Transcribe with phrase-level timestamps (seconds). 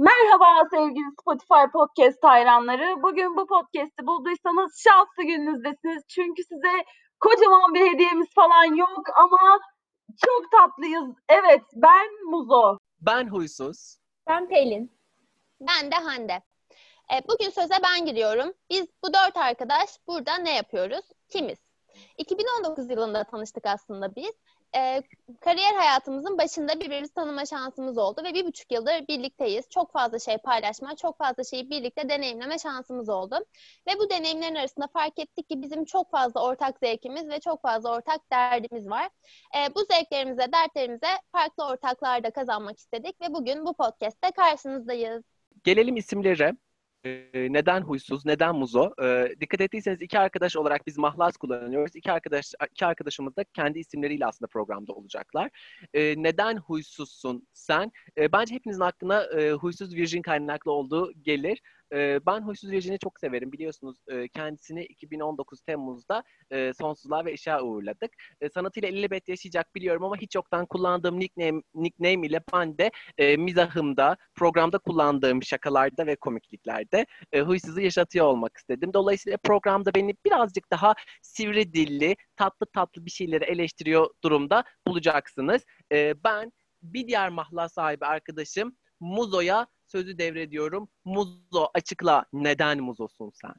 [0.00, 3.02] Merhaba sevgili Spotify podcast hayranları.
[3.02, 6.02] Bugün bu podcast'i bulduysanız şanslı gününüzdesiniz.
[6.08, 6.84] Çünkü size
[7.20, 9.60] kocaman bir hediyemiz falan yok ama
[10.26, 11.04] çok tatlıyız.
[11.28, 12.78] Evet ben Muzo.
[13.00, 13.96] Ben Huysuz.
[14.28, 14.98] Ben Pelin.
[15.60, 16.42] Ben de Hande.
[17.12, 18.52] E, bugün söze ben giriyorum.
[18.70, 21.04] Biz bu dört arkadaş burada ne yapıyoruz?
[21.28, 21.58] Kimiz?
[22.18, 24.32] 2019 yılında tanıştık aslında biz
[24.76, 25.02] e,
[25.40, 29.68] kariyer hayatımızın başında birbirimizi tanıma şansımız oldu ve bir buçuk yıldır birlikteyiz.
[29.70, 33.38] Çok fazla şey paylaşma, çok fazla şeyi birlikte deneyimleme şansımız oldu.
[33.86, 37.96] Ve bu deneyimlerin arasında fark ettik ki bizim çok fazla ortak zevkimiz ve çok fazla
[37.96, 39.08] ortak derdimiz var.
[39.56, 45.22] E, bu zevklerimize, dertlerimize farklı ortaklarda kazanmak istedik ve bugün bu podcast'te karşınızdayız.
[45.64, 46.56] Gelelim isimlere.
[47.04, 48.90] Neden huysuz, neden muzo?
[49.40, 51.96] Dikkat ettiyseniz iki arkadaş olarak biz mahlas kullanıyoruz.
[51.96, 55.50] İki arkadaş iki arkadaşımız da kendi isimleriyle aslında programda olacaklar.
[55.94, 57.92] Neden huysuzsun sen?
[58.32, 59.26] Bence hepinizin aklına
[59.60, 61.60] huysuz virgin kaynaklı olduğu gelir.
[61.92, 63.52] E, ben Huysuz Virgin'i çok severim.
[63.52, 68.10] Biliyorsunuz e, kendisini 2019 Temmuz'da e, Sonsuzluğa ve Işığa uğurladık.
[68.40, 73.36] E, sanatıyla ilelebet yaşayacak biliyorum ama hiç yoktan kullandığım nickname, nickname ile ben de e,
[73.36, 78.90] mizahımda, programda kullandığım şakalarda ve komikliklerde e, Huysuz'u yaşatıyor olmak istedim.
[78.94, 85.62] Dolayısıyla programda beni birazcık daha sivri dilli, tatlı tatlı bir şeyleri eleştiriyor durumda bulacaksınız.
[86.24, 86.52] Ben
[86.82, 90.88] bir diğer mahla sahibi arkadaşım Muzo'ya sözü devrediyorum.
[91.04, 93.54] Muzo açıkla neden Muzo'sun sen?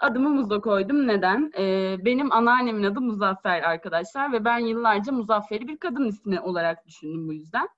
[0.00, 1.06] Adımı Muzo koydum.
[1.06, 1.52] Neden?
[1.58, 7.28] Ee, benim anneannemin adı Muzaffer arkadaşlar ve ben yıllarca Muzaffer'i bir kadın ismi olarak düşündüm
[7.28, 7.68] bu yüzden.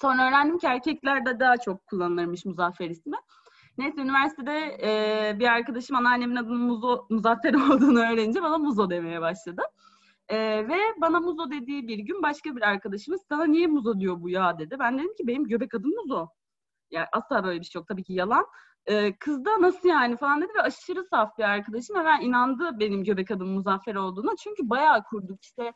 [0.00, 3.16] Sonra öğrendim ki erkeklerde daha çok kullanılırmış Muzaffer ismi.
[3.78, 9.62] Neyse üniversitede e, bir arkadaşım anneannemin adının Muzo, Muzaffer olduğunu öğrenince bana Muzo demeye başladı.
[10.28, 14.28] E, ve bana Muzo dediği bir gün başka bir arkadaşımız sana niye Muzo diyor bu
[14.30, 14.76] ya dedi.
[14.78, 16.28] Ben dedim ki benim göbek adım Muzo.
[16.90, 17.88] Yani asla böyle bir şey yok.
[17.88, 18.46] Tabii ki yalan.
[18.86, 22.80] Ee, kız da nasıl yani falan dedi ve aşırı saf bir arkadaşım ve ben inandı
[22.80, 24.36] benim göbek adım Muzaffer olduğuna.
[24.36, 25.72] Çünkü bayağı kurduk işte.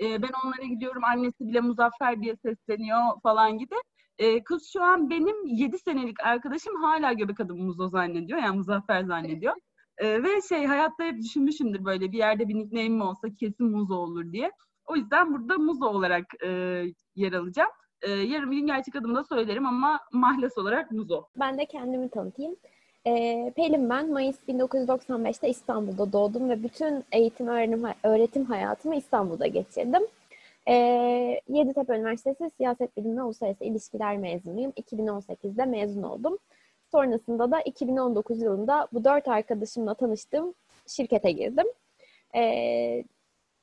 [0.00, 3.74] E, ben onlara gidiyorum annesi bile Muzaffer diye sesleniyor falan gibi.
[4.18, 8.38] E, kız şu an benim 7 senelik arkadaşım hala göbek adım Muzo zannediyor.
[8.38, 9.54] Yani Muzaffer zannediyor.
[9.98, 14.32] E, ve şey hayatta hep düşünmüşümdür böyle bir yerde bir nickname olsa kesin Muzo olur
[14.32, 14.52] diye.
[14.86, 16.48] O yüzden burada Muzo olarak e,
[17.14, 17.70] yer alacağım.
[18.02, 21.24] E, yarın bir gün gerçek adımı da söylerim ama mahlas olarak Muzo.
[21.40, 22.56] Ben de kendimi tanıtayım.
[23.06, 24.12] E, Pelin ben.
[24.12, 30.02] Mayıs 1995'te İstanbul'da doğdum ve bütün eğitim öğrenim, öğretim hayatımı İstanbul'da geçirdim.
[30.68, 30.74] E,
[31.48, 34.70] Yeditepe Üniversitesi Siyaset Bilimi ve Uluslararası İlişkiler mezunuyum.
[34.70, 36.38] 2018'de mezun oldum.
[36.92, 40.54] Sonrasında da 2019 yılında bu dört arkadaşımla tanıştığım
[40.86, 41.66] şirkete girdim.
[42.34, 43.04] E,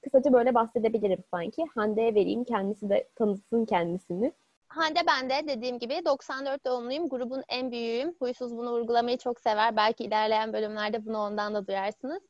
[0.04, 1.66] kısaca böyle bahsedebilirim sanki.
[1.76, 4.34] Hande'ye vereyim, kendisi de tanıtsın kendisini.
[4.74, 7.10] Hande ben de dediğim gibi 94 doğumluyum.
[7.10, 8.16] Grubun en büyüğüyüm.
[8.20, 9.76] Huysuz bunu vurgulamayı çok sever.
[9.76, 12.24] Belki ilerleyen bölümlerde bunu ondan da duyarsınız.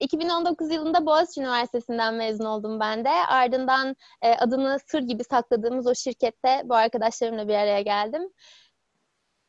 [0.00, 3.10] 2019 yılında Boğaziçi Üniversitesi'nden mezun oldum ben de.
[3.28, 8.22] Ardından e, adını sır gibi sakladığımız o şirkette bu arkadaşlarımla bir araya geldim.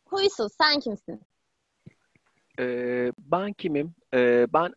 [0.06, 1.22] Huysuz sen kimsin?
[2.60, 3.96] Ee, ben kimim?
[4.14, 4.74] Ee, ben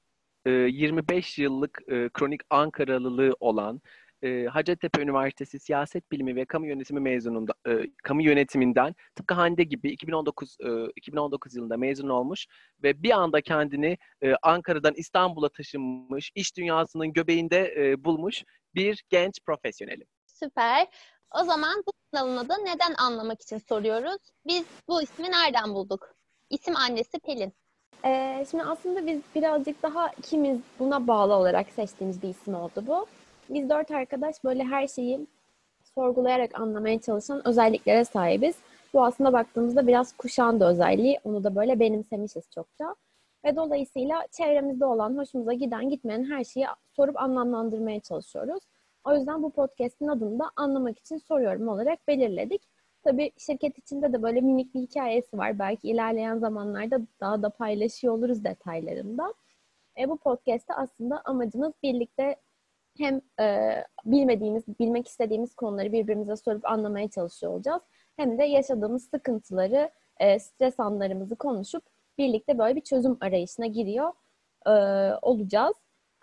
[0.50, 3.80] 25 yıllık e, kronik Ankaralılığı olan
[4.24, 7.72] e, Hacettepe Üniversitesi Siyaset Bilimi ve Kamu Yönetimi mezununda e,
[8.02, 12.46] kamu yönetiminden tıpkı Hande gibi 2019 e, 2019 yılında mezun olmuş
[12.82, 18.44] ve bir anda kendini e, Ankara'dan İstanbul'a taşınmış, iş dünyasının göbeğinde e, bulmuş
[18.74, 20.06] bir genç profesyonelim.
[20.26, 20.86] Süper.
[21.40, 24.22] O zaman bu kanalın adı neden anlamak için soruyoruz.
[24.46, 26.16] Biz bu ismi nereden bulduk?
[26.50, 27.52] İsim annesi Pelin.
[28.06, 33.06] Ee, şimdi aslında biz birazcık daha ikimiz buna bağlı olarak seçtiğimiz bir isim oldu bu.
[33.50, 35.26] Biz dört arkadaş böyle her şeyi
[35.94, 38.54] sorgulayarak anlamaya çalışan özelliklere sahibiz.
[38.94, 41.18] Bu aslında baktığımızda biraz kuşağın da özelliği.
[41.24, 42.94] Onu da böyle benimsemişiz çokça.
[43.44, 46.66] Ve dolayısıyla çevremizde olan, hoşumuza giden, gitmeyen her şeyi
[46.96, 48.62] sorup anlamlandırmaya çalışıyoruz.
[49.04, 52.62] O yüzden bu podcast'in adını da anlamak için soruyorum olarak belirledik.
[53.04, 55.58] Tabii şirket içinde de böyle minik bir hikayesi var.
[55.58, 59.34] Belki ilerleyen zamanlarda daha da paylaşıyor oluruz detaylarında.
[59.98, 62.36] E, bu podcast'te aslında amacımız birlikte
[62.98, 63.74] hem e,
[64.04, 67.82] bilmediğimiz, bilmek istediğimiz konuları birbirimize sorup anlamaya çalışıyor olacağız.
[68.16, 69.90] Hem de yaşadığımız sıkıntıları,
[70.20, 71.82] e, stres anlarımızı konuşup
[72.18, 74.12] birlikte böyle bir çözüm arayışına giriyor
[74.66, 74.70] e,
[75.22, 75.76] olacağız.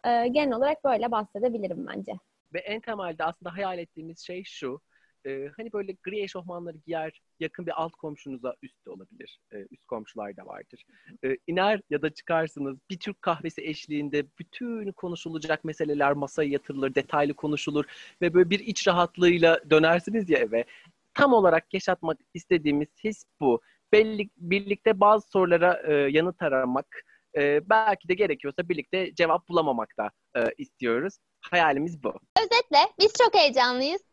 [0.06, 2.13] E, genel olarak böyle bahsedebilirim bence.
[2.54, 4.81] Ve en temelde aslında hayal ettiğimiz şey şu
[5.26, 9.40] e, hani böyle gri eşofmanları giyer yakın bir alt komşunuza üst olabilir.
[9.54, 10.84] E, üst komşular da vardır.
[11.26, 17.34] E, iner ya da çıkarsınız bir Türk kahvesi eşliğinde bütün konuşulacak meseleler masaya yatırılır, detaylı
[17.34, 17.86] konuşulur
[18.22, 20.66] ve böyle bir iç rahatlığıyla dönersiniz ya eve.
[21.14, 23.62] Tam olarak yaşatmak istediğimiz his bu.
[23.94, 27.04] belli, birlikte bazı sorulara e, yanıt aramak,
[27.38, 31.18] e, belki de gerekiyorsa birlikte cevap bulamamak da e, istiyoruz.
[31.42, 32.14] Hayalimiz bu.
[32.40, 34.11] Özetle biz çok heyecanlıyız.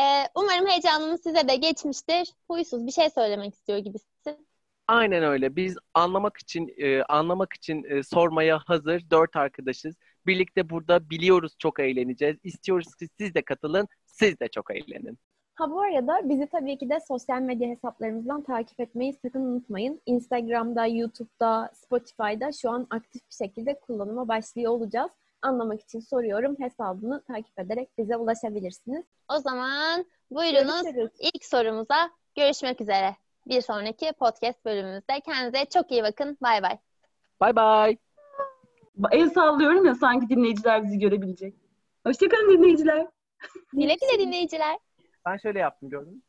[0.00, 2.32] Ee, umarım heyecanımız size de geçmiştir.
[2.48, 4.46] Huysuz bir şey söylemek istiyor gibisin.
[4.88, 5.56] Aynen öyle.
[5.56, 9.94] Biz anlamak için e, anlamak için e, sormaya hazır dört arkadaşız.
[10.26, 12.36] Birlikte burada biliyoruz çok eğleneceğiz.
[12.42, 15.18] İstiyoruz ki siz de katılın, siz de çok eğlenin.
[15.54, 20.00] Ha bu arada bizi tabii ki de sosyal medya hesaplarımızdan takip etmeyi sakın unutmayın.
[20.06, 25.10] Instagram'da, YouTube'da, Spotify'da şu an aktif bir şekilde kullanıma başlıyor olacağız.
[25.44, 29.04] Anlamak için soruyorum hesabını takip ederek bize ulaşabilirsiniz.
[29.28, 31.10] O zaman buyurunuz Görüşürüz.
[31.34, 33.16] ilk sorumuza görüşmek üzere.
[33.46, 35.20] Bir sonraki podcast bölümümüzde.
[35.20, 36.38] Kendinize çok iyi bakın.
[36.42, 36.78] Bay bay.
[37.42, 37.98] Bye bye.
[39.12, 41.54] El sallıyorum ya sanki dinleyiciler bizi görebilecek.
[42.06, 43.06] Hoşçakalın dinleyiciler.
[43.72, 44.78] Güle güle dinleyiciler.
[45.26, 46.20] Ben şöyle yaptım gördün mü?